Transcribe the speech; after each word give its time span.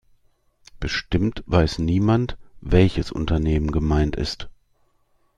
Bestimmt 0.79 1.43
weiß 1.45 1.77
niemand, 1.77 2.35
welches 2.59 3.11
Unternehmen 3.11 3.71
gemeint 3.71 4.15
ist. 4.15 4.49